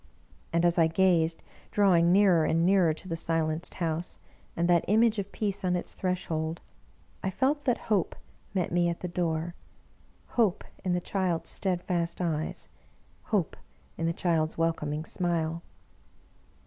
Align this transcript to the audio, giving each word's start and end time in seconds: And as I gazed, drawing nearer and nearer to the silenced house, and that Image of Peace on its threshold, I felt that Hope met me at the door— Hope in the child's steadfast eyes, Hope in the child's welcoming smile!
And 0.51 0.65
as 0.65 0.79
I 0.79 0.87
gazed, 0.87 1.43
drawing 1.69 2.11
nearer 2.11 2.43
and 2.43 2.65
nearer 2.65 2.91
to 2.91 3.07
the 3.07 3.15
silenced 3.15 3.75
house, 3.75 4.17
and 4.57 4.67
that 4.67 4.83
Image 4.87 5.19
of 5.19 5.31
Peace 5.31 5.63
on 5.63 5.75
its 5.75 5.93
threshold, 5.93 6.59
I 7.21 7.29
felt 7.29 7.65
that 7.65 7.77
Hope 7.77 8.15
met 8.55 8.71
me 8.71 8.89
at 8.89 9.01
the 9.01 9.07
door— 9.07 9.53
Hope 10.37 10.63
in 10.83 10.93
the 10.93 11.01
child's 11.01 11.51
steadfast 11.51 12.19
eyes, 12.19 12.67
Hope 13.25 13.55
in 13.95 14.07
the 14.07 14.11
child's 14.11 14.57
welcoming 14.57 15.05
smile! 15.05 15.61